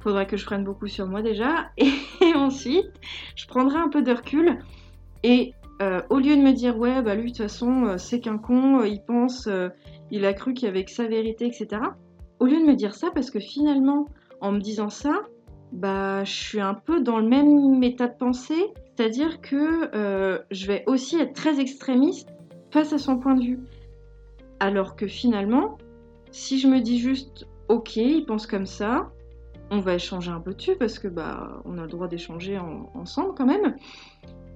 Faudrait 0.00 0.26
que 0.26 0.36
je 0.36 0.44
prenne 0.44 0.64
beaucoup 0.64 0.86
sur 0.86 1.06
moi 1.06 1.22
déjà. 1.22 1.70
Et 1.78 2.34
ensuite, 2.34 2.92
je 3.36 3.46
prendrai 3.46 3.78
un 3.78 3.88
peu 3.88 4.02
de 4.02 4.12
recul 4.12 4.58
et 5.24 5.54
euh, 5.82 6.02
au 6.08 6.18
lieu 6.18 6.36
de 6.36 6.40
me 6.40 6.52
dire 6.52 6.78
ouais 6.78 7.02
bah 7.02 7.14
lui 7.14 7.32
de 7.32 7.36
toute 7.36 7.46
façon 7.46 7.84
euh, 7.84 7.98
c'est 7.98 8.20
qu'un 8.20 8.38
con, 8.38 8.80
euh, 8.80 8.88
il 8.88 9.02
pense, 9.02 9.48
il 10.10 10.24
a 10.24 10.32
cru 10.32 10.54
qu'avec 10.54 10.88
sa 10.88 11.06
vérité, 11.06 11.46
etc. 11.46 11.82
Au 12.38 12.46
lieu 12.46 12.60
de 12.60 12.66
me 12.66 12.74
dire 12.74 12.94
ça, 12.94 13.10
parce 13.10 13.30
que 13.30 13.40
finalement 13.40 14.06
en 14.40 14.52
me 14.52 14.60
disant 14.60 14.90
ça, 14.90 15.22
bah 15.72 16.24
je 16.24 16.32
suis 16.32 16.60
un 16.60 16.74
peu 16.74 17.00
dans 17.00 17.18
le 17.18 17.28
même 17.28 17.82
état 17.82 18.06
de 18.06 18.16
pensée, 18.16 18.72
c'est-à-dire 18.96 19.40
que 19.40 20.40
je 20.50 20.66
vais 20.66 20.84
aussi 20.86 21.18
être 21.18 21.32
très 21.32 21.60
extrémiste 21.60 22.28
face 22.70 22.92
à 22.92 22.98
son 22.98 23.18
point 23.18 23.34
de 23.34 23.44
vue. 23.44 23.60
Alors 24.60 24.96
que 24.96 25.06
finalement, 25.06 25.78
si 26.30 26.58
je 26.58 26.68
me 26.68 26.80
dis 26.80 26.98
juste 26.98 27.46
ok, 27.68 27.96
il 27.96 28.24
pense 28.26 28.46
comme 28.46 28.66
ça, 28.66 29.10
on 29.70 29.80
va 29.80 29.94
échanger 29.94 30.30
un 30.30 30.40
peu 30.40 30.54
dessus 30.54 30.76
parce 30.76 30.98
que 30.98 31.08
bah 31.08 31.62
on 31.64 31.78
a 31.78 31.82
le 31.82 31.88
droit 31.88 32.06
d'échanger 32.06 32.58
ensemble 32.94 33.34
quand 33.36 33.46
même. 33.46 33.74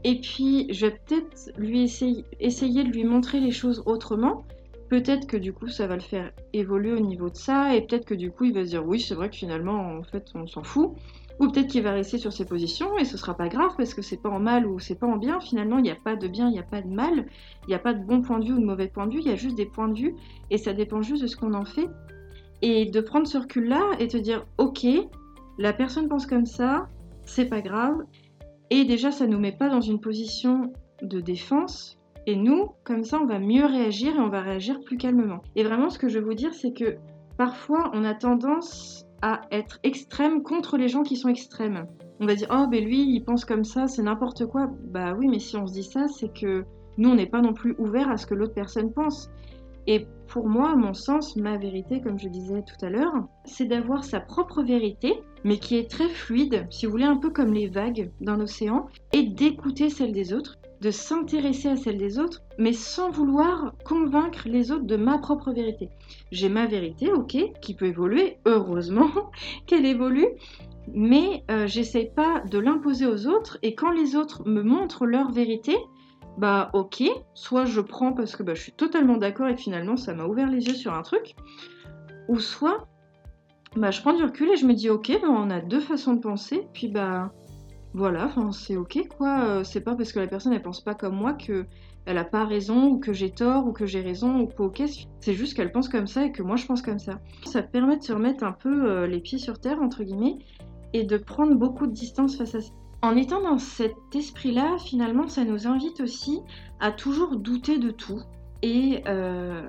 Et 0.05 0.21
puis, 0.21 0.67
je 0.73 0.87
vais 0.87 0.93
peut-être 0.93 1.51
lui 1.59 1.83
essayer, 1.83 2.25
essayer 2.41 2.85
de 2.85 2.91
lui 2.91 3.05
montrer 3.05 3.41
les 3.41 3.51
choses 3.51 3.83
autrement. 3.87 4.45
Peut-être 4.89 5.27
que 5.27 5.37
du 5.37 5.53
coup, 5.53 5.69
ça 5.69 5.87
va 5.87 5.97
le 5.97 6.03
faire 6.03 6.33
évoluer 6.53 6.93
au 6.93 7.01
niveau 7.01 7.29
de 7.29 7.37
ça, 7.37 7.75
et 7.75 7.83
peut-être 7.83 8.07
que 8.07 8.15
du 8.15 8.31
coup, 8.31 8.45
il 8.45 8.55
va 8.55 8.65
se 8.65 8.71
dire 8.71 8.87
oui, 8.87 9.01
c'est 9.01 9.15
vrai 9.15 9.29
que 9.29 9.37
finalement, 9.37 9.99
en 9.99 10.03
fait, 10.03 10.31
on 10.35 10.47
s'en 10.47 10.63
fout. 10.63 10.93
Ou 11.41 11.49
peut-être 11.49 11.69
qu'il 11.69 11.83
va 11.83 11.93
rester 11.93 12.19
sur 12.19 12.33
ses 12.33 12.45
positions 12.45 12.99
et 12.99 13.05
ce 13.05 13.17
sera 13.17 13.35
pas 13.35 13.49
grave 13.49 13.71
parce 13.77 13.95
que 13.95 14.03
c'est 14.03 14.17
pas 14.17 14.29
en 14.29 14.41
mal 14.41 14.67
ou 14.67 14.81
c'est 14.81 14.97
pas 14.97 15.07
en 15.07 15.17
bien. 15.17 15.39
Finalement, 15.41 15.79
il 15.79 15.83
n'y 15.83 15.91
a 15.91 15.97
pas 15.97 16.17
de 16.17 16.27
bien, 16.27 16.49
il 16.49 16.53
n'y 16.53 16.59
a 16.59 16.65
pas 16.65 16.83
de 16.83 16.89
mal, 16.89 17.27
il 17.63 17.69
n'y 17.69 17.75
a 17.75 17.79
pas 17.79 17.95
de 17.95 18.05
bon 18.05 18.23
point 18.23 18.41
de 18.41 18.47
vue 18.47 18.55
ou 18.55 18.59
de 18.59 18.65
mauvais 18.65 18.89
point 18.89 19.07
de 19.07 19.15
vue, 19.15 19.21
il 19.21 19.29
y 19.29 19.31
a 19.31 19.37
juste 19.37 19.57
des 19.57 19.67
points 19.67 19.89
de 19.89 19.97
vue 19.97 20.17
et 20.51 20.59
ça 20.59 20.73
dépend 20.73 21.01
juste 21.01 21.23
de 21.23 21.29
ce 21.29 21.37
qu'on 21.37 21.55
en 21.55 21.65
fait. 21.65 21.89
Et 22.61 22.87
de 22.87 23.01
prendre 23.01 23.29
ce 23.29 23.39
recul-là 23.39 23.83
et 24.01 24.09
te 24.09 24.17
dire 24.17 24.47
ok, 24.59 24.85
la 25.59 25.73
personne 25.73 26.09
pense 26.09 26.27
comme 26.27 26.47
ça, 26.47 26.89
c'est 27.25 27.47
pas 27.47 27.61
grave, 27.61 27.99
Et 28.71 28.85
déjà, 28.85 29.11
ça 29.11 29.27
nous 29.27 29.39
met 29.39 29.53
pas 29.53 29.69
dans 29.69 29.81
une 29.81 30.01
position 30.01 30.73
de 31.03 31.21
défense. 31.21 31.99
Et 32.27 32.37
nous, 32.37 32.71
comme 32.85 33.05
ça, 33.05 33.19
on 33.21 33.27
va 33.27 33.39
mieux 33.39 33.65
réagir 33.65 34.17
et 34.17 34.21
on 34.21 34.29
va 34.29 34.43
réagir 34.43 34.81
plus 34.81 34.99
calmement. 34.99 35.43
Et 35.57 35.65
vraiment, 35.65 35.89
ce 35.89 35.99
que 35.99 36.09
je 36.09 36.19
veux 36.19 36.27
vous 36.27 36.35
dire, 36.35 36.53
c'est 36.53 36.73
que 36.73 36.97
parfois, 37.39 37.91
on 37.95 38.05
a 38.05 38.15
tendance 38.15 39.07
à 39.23 39.41
être 39.51 39.79
extrême 39.83 40.43
contre 40.43 40.77
les 40.77 40.89
gens 40.89 41.03
qui 41.03 41.17
sont 41.17 41.29
extrêmes. 41.29 41.87
On 42.21 42.27
va 42.27 42.35
dire, 42.35 42.49
oh, 42.51 42.67
ben 42.71 42.85
lui, 42.85 43.15
il 43.15 43.25
pense 43.25 43.45
comme 43.45 43.65
ça, 43.65 43.87
c'est 43.87 44.03
n'importe 44.03 44.47
quoi. 44.47 44.71
Bah 44.85 45.15
oui, 45.19 45.29
mais 45.29 45.39
si 45.39 45.57
on 45.57 45.67
se 45.67 45.73
dit 45.73 45.85
ça, 45.85 46.07
c'est 46.09 46.33
que 46.33 46.65
nous, 46.99 47.11
on 47.11 47.15
n'est 47.15 47.27
pas 47.27 47.41
non 47.41 47.53
plus 47.53 47.75
ouvert 47.79 48.11
à 48.11 48.17
ce 48.17 48.27
que 48.27 48.35
l'autre 48.35 48.55
personne 48.55 48.93
pense. 48.93 49.31
Et 49.89 50.07
pour 50.29 50.47
moi, 50.47 50.77
mon 50.77 50.93
sens, 50.93 51.35
ma 51.37 51.57
vérité, 51.57 52.03
comme 52.03 52.19
je 52.19 52.29
disais 52.29 52.63
tout 52.63 52.85
à 52.85 52.91
l'heure, 52.91 53.27
c'est 53.47 53.65
d'avoir 53.65 54.05
sa 54.05 54.21
propre 54.21 54.63
vérité, 54.63 55.15
mais 55.45 55.57
qui 55.57 55.77
est 55.77 55.91
très 55.91 56.11
fluide, 56.11 56.67
si 56.69 56.85
vous 56.85 56.93
voulez, 56.93 57.07
un 57.07 57.17
peu 57.17 57.31
comme 57.31 57.55
les 57.55 57.69
vagues 57.69 58.13
d'un 58.21 58.39
océan, 58.39 58.87
et 59.15 59.23
d'écouter 59.23 59.89
celle 59.89 60.13
des 60.13 60.35
autres, 60.35 60.59
de 60.83 60.91
s'intéresser 60.91 61.71
à 61.71 61.77
celle 61.77 61.97
des 61.97 62.19
autres, 62.19 62.43
mais 62.59 62.75
sans 62.75 63.11
vouloir 63.11 63.73
convaincre 63.83 64.47
les 64.47 64.71
autres 64.73 64.85
de 64.85 64.97
ma 64.97 65.17
propre 65.17 65.53
vérité. 65.53 65.89
J'ai 66.33 66.51
ma 66.51 66.67
vérité, 66.67 67.11
ok, 67.11 67.39
qui 67.63 67.75
peut 67.75 67.87
évoluer, 67.87 68.37
heureusement 68.45 69.11
qu'elle 69.67 69.87
évolue, 69.87 70.29
mais 70.93 71.45
euh, 71.51 71.67
j'essaie 71.67 72.13
pas 72.15 72.41
de 72.41 72.59
l'imposer 72.59 73.07
aux 73.07 73.27
autres, 73.27 73.57
et 73.63 73.75
quand 73.75 73.91
les 73.91 74.17
autres 74.17 74.47
me 74.47 74.63
montrent 74.63 75.07
leur 75.07 75.31
vérité, 75.31 75.79
bah 76.39 76.71
ok, 76.73 77.03
soit 77.35 77.65
je 77.65 77.81
prends 77.81 78.13
parce 78.13 78.37
que 78.37 78.45
bah, 78.45 78.55
je 78.55 78.63
suis 78.63 78.73
totalement 78.73 79.17
d'accord 79.17 79.49
et 79.49 79.57
que 79.57 79.61
finalement 79.61 79.97
ça 79.97 80.15
m'a 80.15 80.25
ouvert 80.25 80.49
les 80.49 80.67
yeux 80.67 80.75
sur 80.75 80.95
un 80.95 81.03
truc, 81.03 81.35
ou 82.29 82.39
soit 82.39 82.87
bah, 83.77 83.91
je 83.91 84.01
prends 84.01 84.15
du 84.15 84.23
recul 84.23 84.49
et 84.51 84.57
je 84.57 84.65
me 84.65 84.73
dis 84.73 84.89
ok, 84.89 85.19
bah, 85.21 85.29
on 85.29 85.51
a 85.51 85.61
deux 85.61 85.81
façons 85.81 86.15
de 86.15 86.21
penser, 86.21 86.69
puis 86.73 86.89
bah 86.89 87.33
voilà, 87.93 88.31
c'est 88.53 88.77
ok 88.77 89.09
quoi, 89.17 89.41
euh, 89.41 89.65
c'est 89.65 89.81
pas 89.81 89.97
parce 89.97 90.13
que 90.13 90.21
la 90.21 90.29
personne 90.29 90.53
elle 90.53 90.63
pense 90.63 90.81
pas 90.81 90.95
comme 90.95 91.17
moi 91.17 91.33
que 91.33 91.67
elle 92.07 92.19
a 92.19 92.25
pas 92.25 92.45
raison 92.45 92.87
ou 92.87 92.99
que 93.01 93.13
j'ai 93.13 93.31
tort 93.31 93.67
ou 93.67 93.73
que 93.73 93.85
j'ai 93.85 94.01
raison 94.01 94.41
ou 94.41 94.47
pas 94.47 94.65
ok, 94.65 94.83
c'est 95.21 95.35
juste 95.35 95.55
qu'elle 95.55 95.73
pense 95.73 95.89
comme 95.89 96.07
ça 96.07 96.25
et 96.25 96.33
que 96.33 96.43
moi 96.43 96.57
je 96.57 96.67
pense 96.67 96.83
comme 96.83 97.01
ça. 97.01 97.19
Ça 97.45 97.63
permet 97.63 97.97
de 97.97 98.03
se 98.05 98.13
remettre 98.13 98.45
un 98.45 98.53
peu 98.53 98.91
euh, 98.91 99.07
les 99.09 99.21
pieds 99.21 99.39
sur 99.39 99.59
terre 99.59 99.83
entre 99.83 100.05
guillemets 100.05 100.39
et 100.93 101.03
de 101.03 101.17
prendre 101.17 101.55
beaucoup 101.55 101.87
de 101.87 101.93
distance 101.93 102.37
face 102.37 102.55
à 102.55 102.61
ça. 102.61 102.73
En 103.01 103.17
étant 103.17 103.41
dans 103.41 103.59
cet 103.59 103.97
esprit-là, 104.13 104.77
finalement, 104.79 105.29
ça 105.29 105.45
nous 105.45 105.69
invite 105.69 106.01
aussi 106.01 106.41
à 106.81 106.91
toujours 106.91 107.37
douter 107.37 107.79
de 107.79 107.91
tout 107.91 108.21
et 108.63 109.03
euh, 109.07 109.63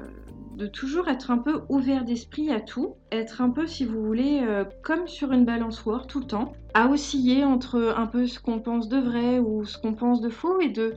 de 0.56 0.66
toujours 0.66 1.08
être 1.10 1.30
un 1.30 1.38
peu 1.38 1.62
ouvert 1.70 2.06
d'esprit 2.06 2.52
à 2.52 2.60
tout, 2.60 2.96
être 3.12 3.42
un 3.42 3.52
peu, 3.52 3.68
si 3.68 3.86
vous 3.86 4.04
voulez, 4.04 4.42
euh, 4.42 4.66
comme 4.84 5.08
sur 5.08 5.32
une 5.32 5.46
balançoire 5.46 6.08
tout 6.08 6.20
le 6.20 6.26
temps, 6.26 6.54
à 6.74 6.88
osciller 6.88 7.44
entre 7.44 7.94
un 7.96 8.08
peu 8.08 8.26
ce 8.26 8.40
qu'on 8.40 8.60
pense 8.60 8.90
de 8.90 8.98
vrai 8.98 9.40
ou 9.40 9.64
ce 9.64 9.78
qu'on 9.78 9.94
pense 9.94 10.22
de 10.22 10.30
faux 10.30 10.60
et 10.60 10.70
de, 10.70 10.96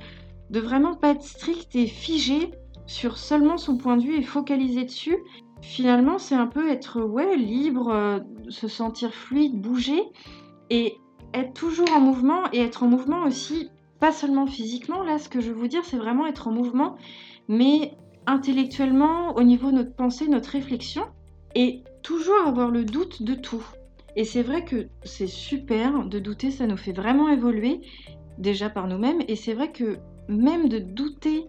vraiment 0.50 0.94
pas 0.94 1.10
être 1.10 1.22
strict 1.22 1.76
et 1.76 1.86
figé 1.86 2.50
sur 2.86 3.18
seulement 3.18 3.58
son 3.58 3.76
point 3.76 3.96
de 3.98 4.02
vue 4.02 4.16
et 4.16 4.22
focaliser 4.22 4.84
dessus. 4.84 5.16
Finalement, 5.60 6.18
c'est 6.18 6.34
un 6.34 6.46
peu 6.46 6.70
être 6.70 7.02
ouais, 7.02 7.36
libre, 7.36 7.90
euh, 7.90 8.20
se 8.48 8.68
sentir 8.68 9.12
fluide, 9.12 9.60
bouger 9.60 10.02
et 10.70 10.96
être 11.34 11.54
toujours 11.54 11.90
en 11.94 12.00
mouvement 12.00 12.42
et 12.52 12.60
être 12.60 12.82
en 12.82 12.88
mouvement 12.88 13.24
aussi, 13.24 13.70
pas 14.00 14.12
seulement 14.12 14.46
physiquement, 14.46 15.02
là 15.02 15.18
ce 15.18 15.28
que 15.28 15.40
je 15.40 15.48
veux 15.48 15.58
vous 15.58 15.68
dire 15.68 15.84
c'est 15.84 15.96
vraiment 15.96 16.26
être 16.26 16.48
en 16.48 16.52
mouvement, 16.52 16.96
mais 17.48 17.94
intellectuellement, 18.26 19.34
au 19.36 19.42
niveau 19.42 19.70
de 19.70 19.76
notre 19.76 19.94
pensée, 19.94 20.28
notre 20.28 20.50
réflexion, 20.50 21.04
et 21.54 21.82
toujours 22.02 22.46
avoir 22.46 22.70
le 22.70 22.84
doute 22.84 23.22
de 23.22 23.34
tout. 23.34 23.64
Et 24.16 24.24
c'est 24.24 24.42
vrai 24.42 24.64
que 24.64 24.88
c'est 25.04 25.26
super 25.26 26.04
de 26.04 26.18
douter, 26.18 26.50
ça 26.50 26.66
nous 26.66 26.76
fait 26.76 26.92
vraiment 26.92 27.28
évoluer 27.28 27.80
déjà 28.38 28.70
par 28.70 28.86
nous-mêmes, 28.86 29.22
et 29.28 29.36
c'est 29.36 29.54
vrai 29.54 29.72
que 29.72 29.98
même 30.28 30.68
de 30.68 30.78
douter 30.78 31.46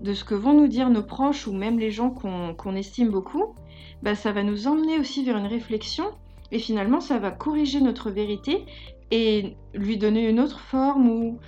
de 0.00 0.14
ce 0.14 0.24
que 0.24 0.34
vont 0.34 0.54
nous 0.54 0.66
dire 0.66 0.90
nos 0.90 1.02
proches 1.02 1.46
ou 1.46 1.52
même 1.52 1.78
les 1.78 1.90
gens 1.90 2.10
qu'on 2.10 2.74
estime 2.74 3.10
beaucoup, 3.10 3.54
bah, 4.02 4.14
ça 4.14 4.32
va 4.32 4.42
nous 4.42 4.66
emmener 4.66 4.98
aussi 4.98 5.24
vers 5.24 5.36
une 5.36 5.46
réflexion 5.46 6.04
et 6.50 6.58
finalement 6.58 7.00
ça 7.00 7.18
va 7.18 7.30
corriger 7.30 7.80
notre 7.80 8.10
vérité 8.10 8.64
et 9.12 9.56
lui 9.74 9.98
donner 9.98 10.26
une 10.28 10.40
autre 10.40 10.58
forme 10.58 11.08
ou, 11.08 11.38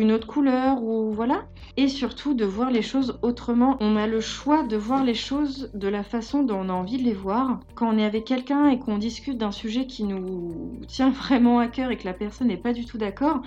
une 0.00 0.12
autre 0.12 0.26
couleur 0.26 0.82
ou 0.82 1.12
voilà. 1.12 1.46
Et 1.76 1.88
surtout 1.88 2.34
de 2.34 2.44
voir 2.44 2.70
les 2.70 2.82
choses 2.82 3.18
autrement. 3.22 3.76
On 3.80 3.96
a 3.96 4.06
le 4.06 4.20
choix 4.20 4.64
de 4.64 4.76
voir 4.76 5.02
les 5.04 5.14
choses 5.14 5.70
de 5.74 5.88
la 5.88 6.02
façon 6.02 6.42
dont 6.42 6.58
on 6.58 6.68
a 6.68 6.72
envie 6.72 6.98
de 6.98 7.04
les 7.04 7.14
voir. 7.14 7.60
Quand 7.74 7.94
on 7.94 7.98
est 7.98 8.04
avec 8.04 8.24
quelqu'un 8.24 8.68
et 8.68 8.78
qu'on 8.78 8.98
discute 8.98 9.38
d'un 9.38 9.52
sujet 9.52 9.86
qui 9.86 10.04
nous 10.04 10.80
tient 10.88 11.10
vraiment 11.22 11.58
à 11.58 11.68
cœur 11.68 11.90
et 11.90 11.96
que 11.96 12.04
la 12.04 12.14
personne 12.14 12.48
n'est 12.48 12.56
pas 12.56 12.72
du 12.72 12.84
tout 12.84 12.98
d'accord, 12.98 13.42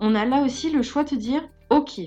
on 0.00 0.14
a 0.14 0.24
là 0.24 0.42
aussi 0.42 0.70
le 0.70 0.82
choix 0.82 1.04
de 1.04 1.14
dire 1.14 1.42
ok, 1.70 2.00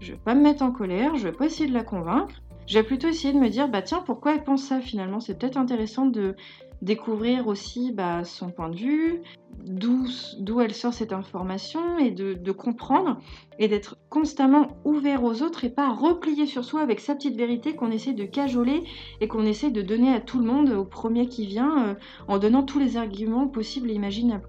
je 0.00 0.12
vais 0.12 0.18
pas 0.18 0.34
me 0.34 0.42
mettre 0.42 0.62
en 0.62 0.70
colère, 0.70 1.16
je 1.16 1.24
vais 1.24 1.32
pas 1.32 1.46
essayer 1.46 1.68
de 1.68 1.74
la 1.74 1.84
convaincre. 1.84 2.34
Je 2.66 2.78
vais 2.78 2.84
plutôt 2.84 3.08
essayer 3.08 3.34
de 3.34 3.38
me 3.40 3.48
dire 3.48 3.68
bah 3.68 3.82
tiens 3.82 4.02
pourquoi 4.06 4.34
elle 4.34 4.44
pense 4.44 4.62
ça 4.62 4.80
finalement? 4.80 5.20
C'est 5.20 5.36
peut-être 5.36 5.58
intéressant 5.58 6.06
de 6.06 6.36
découvrir 6.82 7.46
aussi 7.46 7.92
bah, 7.92 8.24
son 8.24 8.50
point 8.50 8.68
de 8.68 8.76
vue, 8.76 9.22
d'où 9.64 10.60
elle 10.60 10.74
sort 10.74 10.92
cette 10.92 11.12
information 11.12 11.98
et 11.98 12.10
de, 12.10 12.52
comprendre 12.52 13.18
et 13.58 13.68
d'être 13.68 13.96
constamment 14.10 14.68
ouvert 14.84 15.22
aux 15.22 15.42
autres 15.42 15.64
et 15.64 15.70
pas 15.70 15.90
replié 15.90 16.46
sur 16.46 16.64
soi 16.64 16.82
avec 16.82 17.00
sa 17.00 17.14
petite 17.14 17.36
vérité 17.36 17.74
qu'on 17.74 17.90
essaie 17.90 18.12
de 18.12 18.24
cajoler 18.24 18.82
et 19.20 19.28
qu'on 19.28 19.46
essaie 19.46 19.70
de 19.70 19.80
donner 19.80 20.12
à 20.12 20.20
tout 20.20 20.40
le 20.40 20.44
monde 20.44 20.70
au 20.70 20.84
premier 20.84 21.28
qui 21.28 21.46
vient 21.46 21.86
euh, 21.86 21.94
en 22.28 22.38
donnant 22.38 22.64
tous 22.64 22.80
les 22.80 22.96
arguments 22.96 23.46
possibles 23.46 23.90
et 23.90 23.94
imaginables. 23.94 24.48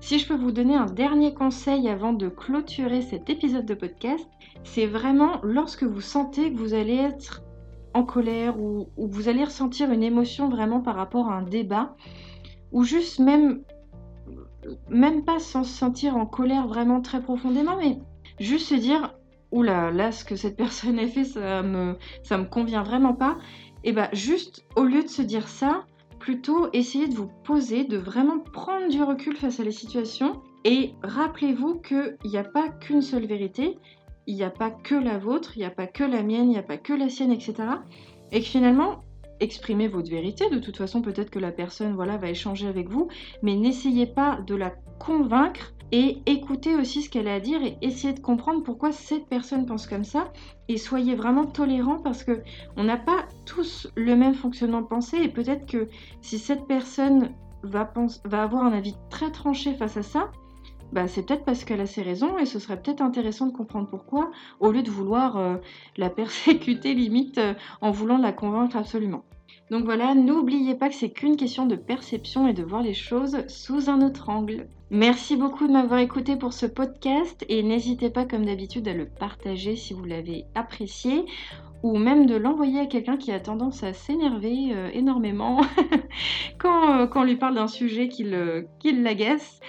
Si 0.00 0.18
je 0.18 0.26
peux 0.26 0.36
vous 0.36 0.52
donner 0.52 0.76
un 0.76 0.86
dernier 0.86 1.34
conseil 1.34 1.88
avant 1.88 2.12
de 2.12 2.28
clôturer 2.28 3.02
cet 3.02 3.28
épisode 3.28 3.66
de 3.66 3.74
podcast, 3.74 4.26
c'est 4.64 4.86
vraiment 4.86 5.40
lorsque 5.42 5.82
vous 5.82 6.00
sentez 6.00 6.52
que 6.52 6.58
vous 6.58 6.72
allez 6.72 6.96
être 6.96 7.42
en 7.94 8.04
colère 8.04 8.58
ou, 8.58 8.88
vous 8.96 9.28
allez 9.28 9.44
ressentir 9.44 9.90
une 9.90 10.02
émotion 10.02 10.48
vraiment 10.48 10.80
par 10.80 10.96
rapport 10.96 11.28
à 11.28 11.34
un 11.34 11.42
débat 11.42 11.96
ou 12.72 12.84
juste 12.84 13.18
même 13.18 13.62
même 14.90 15.24
pas 15.24 15.38
sans 15.38 15.64
se 15.64 15.72
sentir 15.72 16.16
en 16.16 16.26
colère 16.26 16.66
vraiment 16.66 17.00
très 17.00 17.22
profondément 17.22 17.76
mais 17.76 17.98
juste 18.38 18.68
se 18.68 18.74
dire 18.74 19.14
oula 19.50 19.90
là 19.90 20.12
ce 20.12 20.24
que 20.24 20.36
cette 20.36 20.56
personne 20.64 20.98
a 20.98 21.06
fait 21.06 21.24
ça 21.24 21.62
me 21.62 21.96
ça 22.22 22.38
me 22.38 22.44
convient 22.44 22.82
vraiment 22.82 23.14
pas. 23.14 23.38
Et 23.84 23.92
bah 23.92 24.08
juste 24.12 24.64
au 24.76 24.82
lieu 24.82 25.02
de 25.02 25.08
se 25.08 25.22
dire 25.22 25.48
ça 25.48 25.84
plutôt 26.18 26.68
essayer 26.72 27.06
de 27.06 27.14
vous 27.14 27.30
poser 27.44 27.84
de 27.84 27.96
vraiment 27.96 28.40
prendre 28.40 28.88
du 28.88 29.02
recul 29.02 29.36
face 29.36 29.60
à 29.60 29.64
les 29.64 29.72
situations 29.72 30.42
et 30.64 30.94
rappelez-vous 31.02 31.76
qu'il 31.76 32.16
n'y 32.24 32.36
a 32.36 32.44
pas 32.44 32.68
qu'une 32.68 33.02
seule 33.02 33.26
vérité 33.26 33.78
il 34.28 34.36
n'y 34.36 34.44
a 34.44 34.50
pas 34.50 34.70
que 34.70 34.94
la 34.94 35.18
vôtre, 35.18 35.56
il 35.56 35.60
n'y 35.60 35.64
a 35.64 35.70
pas 35.70 35.86
que 35.86 36.04
la 36.04 36.22
mienne, 36.22 36.44
il 36.44 36.50
n'y 36.50 36.58
a 36.58 36.62
pas 36.62 36.76
que 36.76 36.92
la 36.92 37.08
sienne, 37.08 37.32
etc. 37.32 37.54
Et 38.30 38.40
que 38.40 38.46
finalement, 38.46 39.02
exprimez 39.40 39.88
votre 39.88 40.10
vérité. 40.10 40.50
De 40.50 40.58
toute 40.58 40.76
façon, 40.76 41.00
peut-être 41.00 41.30
que 41.30 41.38
la 41.38 41.50
personne 41.50 41.94
voilà, 41.94 42.18
va 42.18 42.28
échanger 42.28 42.68
avec 42.68 42.90
vous, 42.90 43.08
mais 43.42 43.56
n'essayez 43.56 44.04
pas 44.04 44.38
de 44.46 44.54
la 44.54 44.74
convaincre 44.98 45.72
et 45.92 46.18
écoutez 46.26 46.76
aussi 46.76 47.00
ce 47.00 47.08
qu'elle 47.08 47.28
a 47.28 47.34
à 47.34 47.40
dire 47.40 47.62
et 47.62 47.78
essayez 47.80 48.12
de 48.12 48.20
comprendre 48.20 48.62
pourquoi 48.62 48.92
cette 48.92 49.26
personne 49.26 49.64
pense 49.64 49.86
comme 49.86 50.04
ça 50.04 50.30
et 50.68 50.76
soyez 50.76 51.14
vraiment 51.14 51.46
tolérant 51.46 51.98
parce 51.98 52.24
que 52.24 52.42
on 52.76 52.84
n'a 52.84 52.98
pas 52.98 53.24
tous 53.46 53.88
le 53.96 54.14
même 54.14 54.34
fonctionnement 54.34 54.82
de 54.82 54.86
pensée 54.86 55.16
et 55.16 55.28
peut-être 55.28 55.64
que 55.64 55.88
si 56.20 56.38
cette 56.38 56.66
personne 56.66 57.30
va, 57.62 57.90
va 58.26 58.42
avoir 58.42 58.64
un 58.64 58.72
avis 58.72 58.96
très 59.08 59.30
tranché 59.30 59.72
face 59.72 59.96
à 59.96 60.02
ça, 60.02 60.30
bah, 60.92 61.06
c'est 61.06 61.22
peut-être 61.22 61.44
parce 61.44 61.64
qu'elle 61.64 61.80
a 61.80 61.86
ses 61.86 62.02
raisons 62.02 62.38
et 62.38 62.46
ce 62.46 62.58
serait 62.58 62.80
peut-être 62.80 63.02
intéressant 63.02 63.46
de 63.46 63.52
comprendre 63.52 63.88
pourquoi, 63.88 64.30
au 64.60 64.70
lieu 64.70 64.82
de 64.82 64.90
vouloir 64.90 65.36
euh, 65.36 65.56
la 65.96 66.10
persécuter 66.10 66.94
limite 66.94 67.38
euh, 67.38 67.54
en 67.80 67.90
voulant 67.90 68.18
la 68.18 68.32
convaincre 68.32 68.76
absolument. 68.76 69.24
Donc 69.70 69.84
voilà, 69.84 70.14
n'oubliez 70.14 70.74
pas 70.74 70.88
que 70.88 70.94
c'est 70.94 71.10
qu'une 71.10 71.36
question 71.36 71.66
de 71.66 71.76
perception 71.76 72.48
et 72.48 72.54
de 72.54 72.62
voir 72.62 72.82
les 72.82 72.94
choses 72.94 73.46
sous 73.48 73.90
un 73.90 74.00
autre 74.00 74.30
angle. 74.30 74.66
Merci 74.90 75.36
beaucoup 75.36 75.66
de 75.66 75.72
m'avoir 75.72 76.00
écouté 76.00 76.36
pour 76.36 76.54
ce 76.54 76.64
podcast 76.64 77.44
et 77.50 77.62
n'hésitez 77.62 78.08
pas 78.08 78.24
comme 78.24 78.46
d'habitude 78.46 78.88
à 78.88 78.94
le 78.94 79.06
partager 79.06 79.76
si 79.76 79.92
vous 79.92 80.04
l'avez 80.04 80.46
apprécié 80.54 81.26
ou 81.82 81.96
même 81.96 82.26
de 82.26 82.36
l'envoyer 82.36 82.80
à 82.80 82.86
quelqu'un 82.86 83.16
qui 83.16 83.32
a 83.32 83.40
tendance 83.40 83.82
à 83.82 83.92
s'énerver 83.92 84.72
euh, 84.72 84.90
énormément 84.92 85.60
quand, 86.58 87.06
quand, 87.08 87.20
on 87.20 87.24
lui 87.24 87.36
parle 87.36 87.54
d'un 87.54 87.68
sujet 87.68 88.08
qui 88.08 88.24
l'agace. 88.24 89.60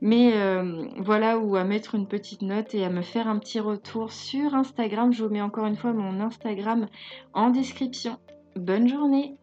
Mais 0.00 0.32
euh, 0.34 0.84
voilà, 0.98 1.38
ou 1.38 1.56
à 1.56 1.64
mettre 1.64 1.94
une 1.94 2.06
petite 2.06 2.42
note 2.42 2.74
et 2.74 2.84
à 2.84 2.90
me 2.90 3.02
faire 3.02 3.28
un 3.28 3.38
petit 3.38 3.60
retour 3.60 4.12
sur 4.12 4.54
Instagram. 4.54 5.12
Je 5.12 5.24
vous 5.24 5.30
mets 5.30 5.40
encore 5.40 5.66
une 5.66 5.76
fois 5.76 5.92
mon 5.92 6.20
Instagram 6.20 6.86
en 7.32 7.50
description. 7.50 8.18
Bonne 8.56 8.88
journée 8.88 9.36